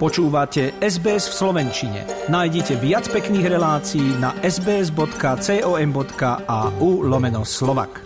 Počúvate 0.00 0.80
SBS 0.80 1.28
v 1.28 1.34
Slovenčine. 1.44 2.08
Nájdite 2.32 2.80
viac 2.80 3.04
pekných 3.12 3.52
relácií 3.52 4.16
na 4.16 4.32
sbs.com.au 4.40 5.04
lomeno 7.04 7.44
slovak. 7.44 8.00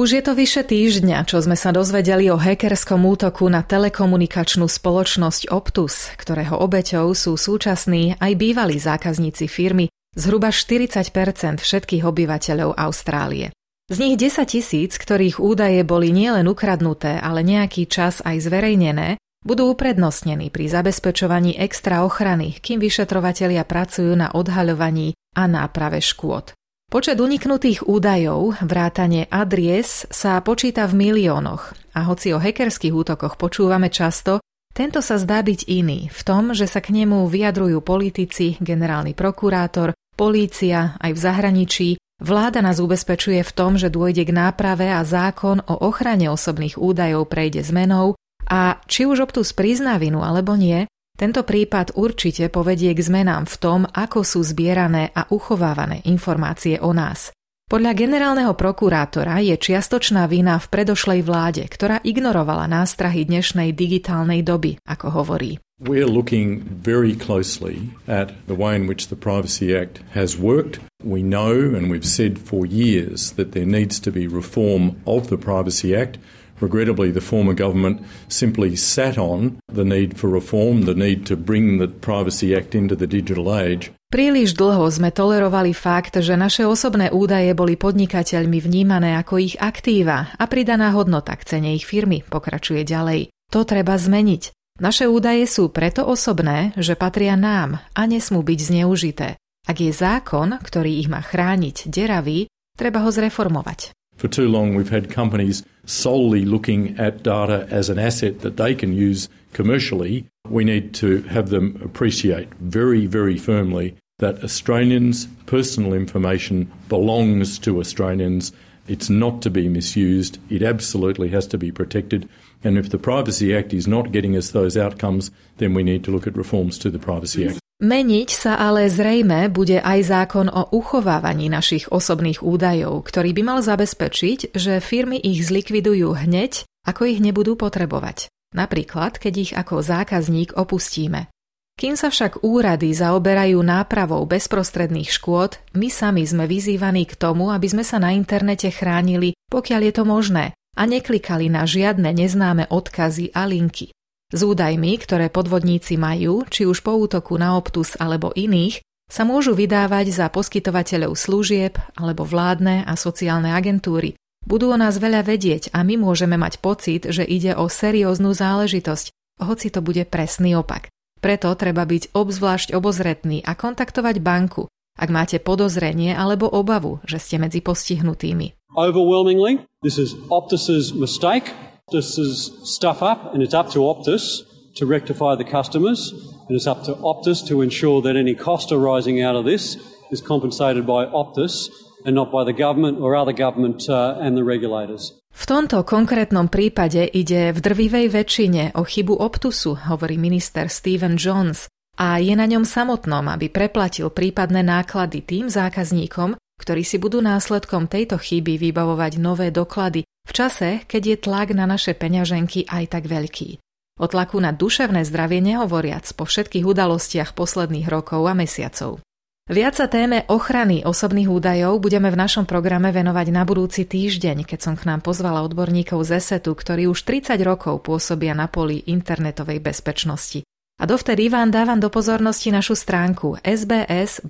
Už 0.00 0.08
je 0.16 0.22
to 0.24 0.32
vyše 0.32 0.64
týždňa, 0.64 1.28
čo 1.28 1.44
sme 1.44 1.60
sa 1.60 1.68
dozvedeli 1.68 2.32
o 2.32 2.40
hackerskom 2.40 3.04
útoku 3.04 3.44
na 3.52 3.60
telekomunikačnú 3.60 4.64
spoločnosť 4.64 5.52
Optus, 5.52 6.08
ktorého 6.16 6.56
obeťou 6.56 7.12
sú 7.12 7.36
súčasní 7.36 8.16
aj 8.16 8.32
bývalí 8.32 8.80
zákazníci 8.80 9.44
firmy, 9.44 9.92
zhruba 10.16 10.56
40% 10.56 11.12
všetkých 11.60 12.00
obyvateľov 12.00 12.80
Austrálie. 12.80 13.52
Z 13.88 14.04
nich 14.04 14.20
10 14.20 14.44
tisíc, 14.44 15.00
ktorých 15.00 15.40
údaje 15.40 15.80
boli 15.80 16.12
nielen 16.12 16.44
ukradnuté, 16.44 17.16
ale 17.16 17.40
nejaký 17.40 17.88
čas 17.88 18.20
aj 18.20 18.44
zverejnené, 18.44 19.16
budú 19.40 19.72
uprednostnení 19.72 20.52
pri 20.52 20.68
zabezpečovaní 20.68 21.56
extra 21.56 22.04
ochrany, 22.04 22.52
kým 22.60 22.84
vyšetrovatelia 22.84 23.64
pracujú 23.64 24.12
na 24.12 24.28
odhaľovaní 24.36 25.16
a 25.32 25.48
náprave 25.48 26.04
škôd. 26.04 26.52
Počet 26.92 27.16
uniknutých 27.16 27.88
údajov, 27.88 28.60
vrátane 28.60 29.24
adries, 29.32 30.04
sa 30.12 30.36
počíta 30.44 30.84
v 30.84 31.08
miliónoch 31.08 31.72
a 31.96 32.04
hoci 32.04 32.36
o 32.36 32.40
hackerských 32.40 32.92
útokoch 32.92 33.40
počúvame 33.40 33.88
často, 33.88 34.44
tento 34.76 35.00
sa 35.00 35.16
zdá 35.16 35.40
byť 35.40 35.64
iný 35.64 36.12
v 36.12 36.20
tom, 36.28 36.52
že 36.52 36.68
sa 36.68 36.84
k 36.84 36.92
nemu 36.92 37.24
vyjadrujú 37.24 37.80
politici, 37.80 38.60
generálny 38.60 39.16
prokurátor, 39.16 39.96
polícia 40.12 40.92
aj 41.00 41.16
v 41.16 41.22
zahraničí 41.24 41.88
Vláda 42.18 42.58
nás 42.58 42.82
ubezpečuje 42.82 43.46
v 43.46 43.54
tom, 43.54 43.78
že 43.78 43.94
dôjde 43.94 44.26
k 44.26 44.34
náprave 44.34 44.90
a 44.90 45.06
zákon 45.06 45.62
o 45.62 45.74
ochrane 45.86 46.26
osobných 46.26 46.74
údajov 46.74 47.30
prejde 47.30 47.62
zmenou 47.62 48.18
a 48.50 48.82
či 48.90 49.06
už 49.06 49.30
Optus 49.30 49.54
prizná 49.54 50.02
vinu 50.02 50.26
alebo 50.26 50.58
nie, 50.58 50.82
tento 51.14 51.46
prípad 51.46 51.94
určite 51.94 52.50
povedie 52.50 52.90
k 52.90 53.00
zmenám 53.02 53.46
v 53.46 53.56
tom, 53.58 53.80
ako 53.86 54.26
sú 54.26 54.42
zbierané 54.42 55.14
a 55.14 55.30
uchovávané 55.30 56.02
informácie 56.10 56.82
o 56.82 56.90
nás. 56.90 57.30
Podľa 57.68 57.92
generálneho 57.94 58.56
prokurátora 58.56 59.44
je 59.44 59.54
čiastočná 59.54 60.24
vina 60.24 60.56
v 60.56 60.66
predošlej 60.72 61.20
vláde, 61.22 61.62
ktorá 61.68 62.00
ignorovala 62.00 62.64
nástrahy 62.64 63.28
dnešnej 63.28 63.76
digitálnej 63.76 64.40
doby, 64.40 64.80
ako 64.88 65.22
hovorí. 65.22 65.60
We're 65.78 66.10
looking 66.10 66.66
very 66.82 67.14
closely 67.14 67.90
at 68.08 68.34
the 68.50 68.58
way 68.58 68.74
in 68.74 68.88
which 68.88 69.14
the 69.14 69.14
Privacy 69.14 69.78
Act 69.78 70.02
has 70.10 70.34
worked. 70.36 70.80
We 71.04 71.22
know, 71.22 71.54
and 71.54 71.86
we've 71.86 72.04
said 72.04 72.34
for 72.34 72.66
years, 72.66 73.30
that 73.38 73.52
there 73.52 73.64
needs 73.64 74.00
to 74.02 74.10
be 74.10 74.26
reform 74.26 74.98
of 75.06 75.30
the 75.30 75.38
Privacy 75.38 75.94
Act. 75.94 76.18
Regrettably, 76.58 77.14
the 77.14 77.22
former 77.22 77.54
government 77.54 78.02
simply 78.26 78.74
sat 78.74 79.14
on 79.14 79.62
the 79.70 79.86
need 79.86 80.18
for 80.18 80.26
reform, 80.26 80.82
the 80.82 80.98
need 80.98 81.22
to 81.30 81.38
bring 81.38 81.78
the 81.78 81.86
Privacy 81.86 82.58
Act 82.58 82.74
into 82.74 82.98
the 82.98 83.06
digital 83.06 83.54
age. 83.54 83.94
Príliš 84.10 84.58
dlho 84.58 84.90
sme 84.90 85.14
tolerovali 85.14 85.70
fakt, 85.78 86.18
že 86.18 86.34
naše 86.34 86.66
osobné 86.66 87.14
údaje 87.14 87.54
boli 87.54 87.78
podnikateľmi 87.78 88.58
vnímané 88.58 89.14
ako 89.14 89.38
ich 89.38 89.54
aktíva 89.62 90.34
a 90.34 90.44
pridaná 90.50 90.90
hodnota 90.90 91.38
k 91.38 91.46
cene 91.46 91.70
ich 91.70 91.86
firmy, 91.86 92.26
pokračuje 92.26 92.82
ďalej. 92.82 93.30
To 93.54 93.62
treba 93.62 93.94
zmeniť. 93.94 94.57
Naše 94.78 95.10
údaje 95.10 95.42
sú 95.50 95.74
preto 95.74 96.06
osobné, 96.06 96.70
že 96.78 96.94
patria 96.94 97.34
nám 97.34 97.82
a 97.98 98.06
nesmú 98.06 98.46
byť 98.46 98.58
zneužité. 98.62 99.34
Ak 99.66 99.82
je 99.82 99.90
zákon, 99.90 100.54
ktorý 100.54 101.02
ich 101.02 101.10
má 101.10 101.18
chrániť, 101.18 101.90
deravý, 101.90 102.46
treba 102.78 103.02
ho 103.02 103.10
zreformovať. 103.10 103.90
For 104.14 104.30
too 104.30 104.46
long, 104.46 104.78
we've 104.78 104.94
had 104.94 105.10
companies 105.10 105.66
solely 105.82 106.46
looking 106.46 106.94
at 106.94 107.26
data 107.26 107.66
as 107.74 107.90
an 107.90 107.98
asset 107.98 108.46
that 108.46 108.54
they 108.54 108.74
can 108.74 108.94
use 108.94 109.26
commercially. 109.50 110.30
We 110.46 110.62
need 110.62 110.94
to 111.02 111.26
have 111.26 111.50
them 111.50 111.82
appreciate 111.82 112.46
very, 112.62 113.10
very 113.10 113.34
firmly 113.34 113.98
that 114.22 114.42
Australians' 114.46 115.26
personal 115.46 115.90
information 115.90 116.70
belongs 116.86 117.58
to 117.66 117.82
Australians. 117.82 118.54
It's 118.88 119.12
not 119.12 119.44
to 119.44 119.50
be 119.52 119.68
misused. 119.68 120.40
It 120.48 120.64
absolutely 120.64 121.28
has 121.28 121.46
to 121.52 121.60
be 121.60 121.70
protected. 121.70 122.24
And 122.64 122.80
if 122.80 122.88
the 122.88 122.98
Privacy 122.98 123.54
Act 123.54 123.76
is 123.76 123.86
not 123.86 124.10
getting 124.10 124.34
us 124.34 124.50
those 124.50 124.80
outcomes, 124.80 125.30
then 125.60 125.76
we 125.76 125.84
need 125.84 126.02
to 126.04 126.10
look 126.10 126.26
at 126.26 126.34
reforms 126.34 126.80
to 126.80 126.90
the 126.90 126.98
Privacy 126.98 127.46
Act. 127.46 127.60
Meniť 127.78 128.30
sa 128.34 128.58
ale 128.58 128.90
zrejme 128.90 129.54
bude 129.54 129.78
aj 129.78 130.10
zákon 130.10 130.50
o 130.50 130.66
uchovávaní 130.74 131.46
našich 131.46 131.86
osobných 131.94 132.42
údajov, 132.42 133.06
ktorý 133.06 133.30
by 133.30 133.42
mal 133.46 133.58
zabezpečiť, 133.62 134.50
že 134.50 134.82
firmy 134.82 135.14
ich 135.22 135.46
zlikvidujú 135.46 136.10
hneď, 136.10 136.66
ako 136.82 137.06
ich 137.06 137.22
nebudú 137.22 137.54
potrebovať. 137.54 138.26
Napríklad, 138.50 139.22
keď 139.22 139.34
ich 139.38 139.52
ako 139.54 139.78
zákazník 139.78 140.58
opustíme. 140.58 141.30
Kým 141.78 141.94
sa 141.94 142.10
však 142.10 142.42
úrady 142.42 142.90
zaoberajú 142.90 143.62
nápravou 143.62 144.26
bezprostredných 144.26 145.14
škôd, 145.14 145.62
my 145.78 145.86
sami 145.86 146.26
sme 146.26 146.50
vyzývaní 146.50 147.06
k 147.06 147.14
tomu, 147.14 147.54
aby 147.54 147.70
sme 147.70 147.86
sa 147.86 148.02
na 148.02 148.10
internete 148.18 148.66
chránili, 148.74 149.38
pokiaľ 149.46 149.80
je 149.86 149.92
to 149.94 150.02
možné, 150.02 150.58
a 150.74 150.82
neklikali 150.90 151.46
na 151.46 151.62
žiadne 151.70 152.10
neznáme 152.10 152.66
odkazy 152.66 153.30
a 153.30 153.46
linky. 153.46 153.94
S 154.34 154.40
údajmi, 154.42 154.98
ktoré 154.98 155.30
podvodníci 155.30 155.94
majú, 155.94 156.42
či 156.50 156.66
už 156.66 156.82
po 156.82 156.98
útoku 156.98 157.38
na 157.38 157.54
Optus 157.54 157.94
alebo 157.94 158.34
iných, 158.34 158.82
sa 159.06 159.22
môžu 159.22 159.54
vydávať 159.54 160.10
za 160.10 160.26
poskytovateľov 160.34 161.14
služieb 161.14 161.78
alebo 161.94 162.26
vládne 162.26 162.90
a 162.90 162.98
sociálne 162.98 163.54
agentúry. 163.54 164.18
Budú 164.42 164.74
o 164.74 164.76
nás 164.76 164.98
veľa 164.98 165.22
vedieť 165.22 165.70
a 165.70 165.86
my 165.86 165.94
môžeme 165.94 166.34
mať 166.34 166.58
pocit, 166.58 167.06
že 167.06 167.22
ide 167.22 167.54
o 167.54 167.70
serióznu 167.70 168.34
záležitosť, 168.34 169.14
hoci 169.46 169.70
to 169.70 169.78
bude 169.78 170.02
presný 170.10 170.58
opak. 170.58 170.90
Preto 171.18 171.50
treba 171.58 171.82
byť 171.82 172.14
obzvlášť 172.14 172.74
obozretný 172.78 173.42
a 173.42 173.58
kontaktovať 173.58 174.22
banku, 174.22 174.70
ak 174.94 175.08
máte 175.10 175.42
podozrenie 175.42 176.14
alebo 176.14 176.46
obavu, 176.46 177.02
že 177.02 177.18
ste 177.18 177.36
medzi 177.42 177.58
postihnutými. 177.58 178.54
Overwhelmingly, 178.78 179.66
this 179.82 179.98
is 179.98 180.14
Optus's 180.30 180.94
mistake. 180.94 181.50
Optus 181.88 182.18
is 182.20 182.52
stuff 182.62 183.02
up, 183.02 183.34
and 183.34 183.42
it's 183.42 183.56
up 183.56 183.72
to 183.74 183.82
Optus 183.82 184.44
to 184.76 184.86
rectify 184.86 185.34
the 185.34 185.44
customers, 185.44 186.12
and 186.46 186.54
it's 186.54 186.68
up 186.68 186.84
to 186.84 186.94
Optus 187.02 187.42
to 187.48 187.62
ensure 187.62 187.98
that 188.02 188.14
any 188.14 188.36
cost 188.36 188.70
arising 188.70 189.18
out 189.24 189.34
of 189.34 189.44
this 189.48 189.80
is 190.12 190.20
compensated 190.20 190.86
by 190.86 191.06
Optus 191.10 191.66
and 192.06 192.14
not 192.14 192.30
by 192.30 192.44
the 192.44 192.54
government 192.54 193.00
or 193.00 193.16
other 193.16 193.34
government 193.34 193.86
uh, 193.88 194.18
and 194.20 194.36
the 194.36 194.44
regulators. 194.44 195.18
V 195.34 195.44
tomto 195.46 195.86
konkrétnom 195.86 196.50
prípade 196.50 197.06
ide 197.06 197.54
v 197.54 197.58
drvivej 197.62 198.06
väčšine 198.10 198.74
o 198.74 198.82
chybu 198.82 199.14
Optusu, 199.22 199.78
hovorí 199.86 200.18
minister 200.18 200.66
Stephen 200.66 201.14
Jones, 201.14 201.70
a 201.98 202.22
je 202.22 202.34
na 202.34 202.46
ňom 202.46 202.62
samotnom, 202.62 203.26
aby 203.26 203.50
preplatil 203.50 204.10
prípadné 204.10 204.62
náklady 204.62 205.22
tým 205.22 205.50
zákazníkom, 205.50 206.38
ktorí 206.58 206.82
si 206.82 206.98
budú 206.98 207.22
následkom 207.22 207.86
tejto 207.86 208.18
chyby 208.18 208.58
vybavovať 208.58 209.12
nové 209.18 209.50
doklady 209.54 210.06
v 210.06 210.32
čase, 210.34 210.82
keď 210.86 211.02
je 211.02 211.16
tlak 211.18 211.48
na 211.54 211.66
naše 211.66 211.94
peňaženky 211.94 212.66
aj 212.70 212.84
tak 212.98 213.04
veľký. 213.06 213.58
O 213.98 214.06
tlaku 214.06 214.38
na 214.38 214.54
duševné 214.54 215.02
zdravie 215.02 215.42
nehovoriac 215.42 216.06
po 216.14 216.22
všetkých 216.22 216.62
udalostiach 216.62 217.34
posledných 217.34 217.90
rokov 217.90 218.22
a 218.30 218.34
mesiacov. 218.34 219.02
Viac 219.48 219.80
sa 219.80 219.88
téme 219.88 220.28
ochrany 220.28 220.84
osobných 220.84 221.24
údajov 221.24 221.80
budeme 221.80 222.12
v 222.12 222.20
našom 222.20 222.44
programe 222.44 222.92
venovať 222.92 223.32
na 223.32 223.48
budúci 223.48 223.88
týždeň, 223.88 224.44
keď 224.44 224.60
som 224.60 224.76
k 224.76 224.84
nám 224.84 225.00
pozvala 225.00 225.40
odborníkov 225.40 226.04
z 226.04 226.20
ESETu, 226.20 226.52
ktorí 226.52 226.84
už 226.84 227.00
30 227.08 227.40
rokov 227.48 227.80
pôsobia 227.80 228.36
na 228.36 228.44
poli 228.44 228.84
internetovej 228.84 229.64
bezpečnosti. 229.64 230.44
A 230.76 230.84
dovtedy 230.84 231.32
vám 231.32 231.48
dávam 231.48 231.80
do 231.80 231.88
pozornosti 231.88 232.52
našu 232.52 232.76
stránku 232.76 233.40
sbs.com.au 233.40 234.28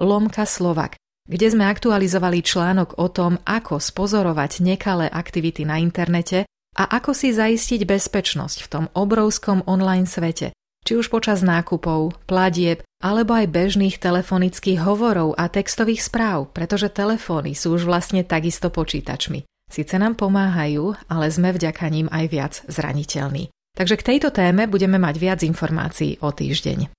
lomka 0.00 0.44
Slovak, 0.48 0.96
kde 1.28 1.46
sme 1.52 1.68
aktualizovali 1.68 2.40
článok 2.40 2.96
o 2.96 3.12
tom, 3.12 3.36
ako 3.44 3.76
spozorovať 3.76 4.64
nekalé 4.64 5.04
aktivity 5.04 5.68
na 5.68 5.76
internete 5.76 6.48
a 6.80 6.96
ako 6.96 7.12
si 7.12 7.36
zaistiť 7.36 7.84
bezpečnosť 7.84 8.64
v 8.64 8.68
tom 8.72 8.88
obrovskom 8.96 9.68
online 9.68 10.08
svete, 10.08 10.56
či 10.88 10.96
už 10.96 11.12
počas 11.12 11.44
nákupov, 11.44 12.16
platieb 12.24 12.80
alebo 13.04 13.36
aj 13.36 13.52
bežných 13.52 14.00
telefonických 14.00 14.80
hovorov 14.80 15.36
a 15.36 15.52
textových 15.52 16.00
správ, 16.00 16.48
pretože 16.56 16.88
telefóny 16.88 17.52
sú 17.52 17.76
už 17.76 17.84
vlastne 17.84 18.24
takisto 18.24 18.72
počítačmi. 18.72 19.44
Sice 19.68 20.00
nám 20.00 20.16
pomáhajú, 20.16 20.96
ale 21.12 21.28
sme 21.28 21.52
vďaka 21.52 21.84
ním 21.92 22.08
aj 22.08 22.24
viac 22.32 22.54
zraniteľní. 22.72 23.52
Takže 23.76 24.00
k 24.00 24.06
tejto 24.16 24.32
téme 24.32 24.64
budeme 24.64 24.96
mať 24.96 25.14
viac 25.20 25.40
informácií 25.44 26.24
o 26.24 26.32
týždeň. 26.32 26.97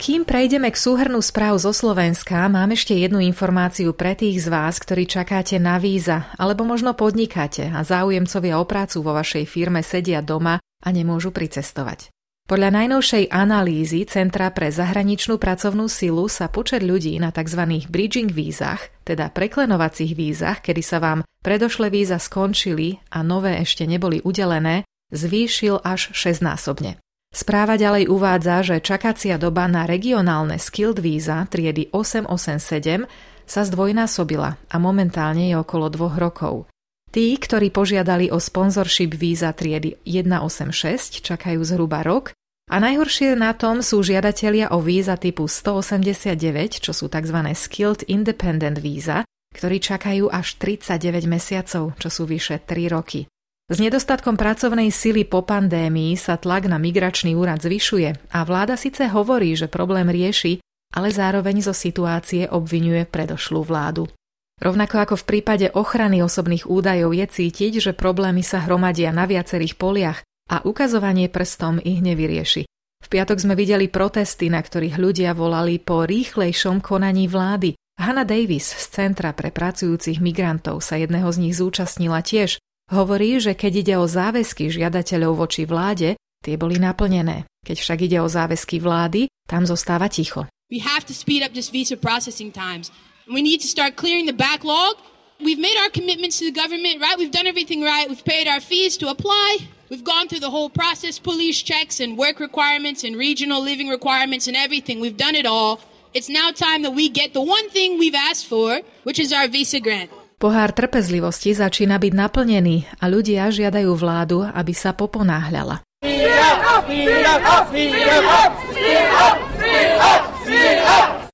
Kým 0.00 0.24
prejdeme 0.24 0.72
k 0.72 0.80
súhrnu 0.80 1.20
správ 1.20 1.60
zo 1.60 1.76
Slovenska, 1.76 2.48
mám 2.48 2.72
ešte 2.72 2.96
jednu 2.96 3.20
informáciu 3.20 3.92
pre 3.92 4.16
tých 4.16 4.46
z 4.46 4.48
vás, 4.48 4.80
ktorí 4.80 5.04
čakáte 5.04 5.60
na 5.60 5.76
víza, 5.76 6.32
alebo 6.40 6.64
možno 6.64 6.96
podnikáte 6.96 7.68
a 7.68 7.84
záujemcovia 7.84 8.56
o 8.56 8.64
prácu 8.64 9.04
vo 9.04 9.12
vašej 9.12 9.44
firme 9.44 9.84
sedia 9.84 10.24
doma 10.24 10.56
a 10.62 10.88
nemôžu 10.88 11.36
pricestovať. 11.36 12.08
Podľa 12.48 12.80
najnovšej 12.80 13.28
analýzy 13.28 14.08
Centra 14.08 14.48
pre 14.56 14.72
zahraničnú 14.72 15.36
pracovnú 15.36 15.84
silu 15.84 16.32
sa 16.32 16.48
počet 16.48 16.80
ľudí 16.80 17.20
na 17.20 17.28
tzv. 17.28 17.84
bridging 17.92 18.32
vízach, 18.32 18.88
teda 19.04 19.28
preklenovacích 19.28 20.16
vízach, 20.16 20.64
kedy 20.64 20.80
sa 20.80 20.96
vám 20.96 21.28
predošlé 21.44 21.92
víza 21.92 22.16
skončili 22.16 23.04
a 23.12 23.20
nové 23.20 23.60
ešte 23.60 23.84
neboli 23.84 24.24
udelené, 24.24 24.88
zvýšil 25.12 25.84
až 25.84 26.08
6 26.16 26.40
násobne. 26.40 26.96
Správa 27.28 27.76
ďalej 27.76 28.08
uvádza, 28.08 28.64
že 28.64 28.76
čakacia 28.80 29.36
doba 29.36 29.68
na 29.68 29.84
regionálne 29.84 30.56
skilled 30.56 30.96
víza 30.98 31.44
triedy 31.46 31.92
887 31.92 33.04
sa 33.48 33.60
zdvojnásobila 33.64 34.50
a 34.56 34.76
momentálne 34.80 35.48
je 35.52 35.56
okolo 35.56 35.92
dvoch 35.92 36.16
rokov. 36.16 36.68
Tí, 37.08 37.32
ktorí 37.40 37.72
požiadali 37.72 38.28
o 38.28 38.36
sponsorship 38.36 39.16
víza 39.16 39.52
triedy 39.56 39.96
186, 40.04 41.24
čakajú 41.24 41.60
zhruba 41.64 42.04
rok 42.04 42.36
a 42.68 42.76
najhoršie 42.76 43.32
na 43.32 43.56
tom 43.56 43.80
sú 43.80 44.04
žiadatelia 44.04 44.68
o 44.76 44.84
víza 44.84 45.16
typu 45.16 45.48
189, 45.48 46.84
čo 46.84 46.92
sú 46.92 47.08
tzv. 47.08 47.38
skilled 47.56 48.04
independent 48.12 48.76
víza, 48.76 49.24
ktorí 49.56 49.80
čakajú 49.80 50.28
až 50.28 50.60
39 50.60 51.24
mesiacov, 51.24 51.96
čo 51.96 52.08
sú 52.12 52.28
vyše 52.28 52.60
3 52.60 52.92
roky. 52.92 53.24
S 53.68 53.84
nedostatkom 53.84 54.40
pracovnej 54.40 54.88
sily 54.88 55.28
po 55.28 55.44
pandémii 55.44 56.16
sa 56.16 56.40
tlak 56.40 56.72
na 56.72 56.80
migračný 56.80 57.36
úrad 57.36 57.60
zvyšuje 57.60 58.32
a 58.32 58.38
vláda 58.40 58.80
síce 58.80 59.04
hovorí, 59.12 59.52
že 59.60 59.68
problém 59.68 60.08
rieši, 60.08 60.64
ale 60.96 61.12
zároveň 61.12 61.60
zo 61.60 61.76
situácie 61.76 62.48
obvinuje 62.48 63.04
predošlú 63.04 63.60
vládu. 63.60 64.08
Rovnako 64.56 64.96
ako 65.04 65.14
v 65.20 65.24
prípade 65.28 65.66
ochrany 65.76 66.24
osobných 66.24 66.64
údajov 66.64 67.12
je 67.12 67.26
cítiť, 67.28 67.72
že 67.84 67.92
problémy 67.92 68.40
sa 68.40 68.64
hromadia 68.64 69.12
na 69.12 69.28
viacerých 69.28 69.76
poliach 69.76 70.24
a 70.48 70.64
ukazovanie 70.64 71.28
prstom 71.28 71.76
ich 71.76 72.00
nevyrieši. 72.00 72.64
V 73.04 73.08
piatok 73.12 73.36
sme 73.36 73.52
videli 73.52 73.92
protesty, 73.92 74.48
na 74.48 74.64
ktorých 74.64 74.96
ľudia 74.96 75.36
volali 75.36 75.76
po 75.76 76.08
rýchlejšom 76.08 76.80
konaní 76.80 77.28
vlády. 77.28 77.76
Hanna 78.00 78.24
Davis 78.24 78.72
z 78.72 78.84
Centra 78.96 79.36
pre 79.36 79.52
pracujúcich 79.52 80.24
migrantov 80.24 80.80
sa 80.80 80.96
jedného 80.96 81.28
z 81.28 81.38
nich 81.44 81.54
zúčastnila 81.54 82.24
tiež 82.24 82.56
Hovorí, 82.88 83.36
že 83.36 83.52
keď 83.52 83.72
ide 83.84 83.94
o 84.00 84.08
záväzky 84.08 84.72
žiadateľov 84.72 85.44
voči 85.44 85.68
vláde, 85.68 86.16
tie 86.40 86.56
boli 86.56 86.80
naplnené. 86.80 87.44
Keď 87.60 87.76
však 87.84 87.98
ide 88.08 88.18
o 88.24 88.28
záväzky 88.32 88.80
vlády, 88.80 89.28
tam 89.44 89.68
zostáva 89.68 90.08
ticho. 90.08 90.48
We 90.72 90.80
have 90.80 91.04
to 91.08 91.12
speed 91.12 91.44
up 91.44 91.52
this 91.52 91.68
visa 91.68 92.00
processing 92.00 92.48
times. 92.48 92.88
We 93.28 93.44
need 93.44 93.60
to 93.60 93.68
start 93.68 94.00
clearing 94.00 94.24
the 94.24 94.36
backlog. 94.36 94.96
We've 95.36 95.60
made 95.60 95.76
our 95.84 95.92
commitments 95.92 96.40
to 96.40 96.48
the 96.48 96.56
government, 96.56 97.00
right? 97.04 97.20
We've 97.20 97.32
done 97.32 97.46
everything 97.46 97.84
right. 97.84 98.08
We've 98.08 98.24
paid 98.24 98.48
our 98.48 98.60
fees 98.60 98.96
to 99.04 99.12
apply. 99.12 99.68
We've 99.92 100.04
gone 100.04 100.28
through 100.28 100.40
the 100.40 100.50
whole 100.50 100.68
process, 100.68 101.20
police 101.20 101.60
checks 101.60 102.00
and 102.00 102.16
work 102.16 102.40
requirements 102.40 103.04
and 103.04 103.16
regional 103.16 103.60
living 103.60 103.88
requirements 103.88 104.48
and 104.48 104.56
everything. 104.56 105.00
We've 105.00 105.16
done 105.16 105.36
it 105.36 105.44
all. 105.44 105.80
It's 106.12 106.28
now 106.28 106.52
time 106.52 106.82
that 106.82 106.92
we 106.92 107.08
get 107.08 107.32
the 107.32 107.44
one 107.44 107.68
thing 107.68 108.00
we've 108.00 108.16
asked 108.16 108.48
for, 108.48 108.80
which 109.04 109.20
is 109.20 109.32
our 109.32 109.46
visa 109.46 109.80
grant. 109.80 110.10
Pohár 110.38 110.70
trpezlivosti 110.70 111.50
začína 111.50 111.98
byť 111.98 112.12
naplnený 112.14 113.02
a 113.02 113.10
ľudia 113.10 113.50
žiadajú 113.50 113.90
vládu, 113.98 114.46
aby 114.46 114.70
sa 114.70 114.94
poponáhľala. 114.94 115.82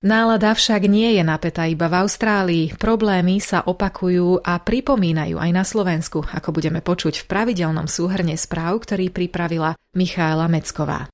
Nálada 0.04 0.52
však 0.56 0.88
nie 0.88 1.16
je 1.16 1.22
napätá 1.24 1.68
iba 1.68 1.88
v 1.88 2.00
Austrálii. 2.00 2.64
Problémy 2.76 3.40
sa 3.44 3.64
opakujú 3.64 4.40
a 4.40 4.56
pripomínajú 4.56 5.36
aj 5.36 5.50
na 5.52 5.64
Slovensku, 5.64 6.24
ako 6.24 6.56
budeme 6.56 6.80
počuť 6.80 7.24
v 7.24 7.28
pravidelnom 7.28 7.84
súhrne 7.84 8.36
správ, 8.40 8.84
ktorý 8.88 9.12
pripravila 9.12 9.76
Michála 9.92 10.48
Mecková. 10.48 11.13